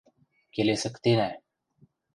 [0.53, 1.29] –Келесӹктенӓ!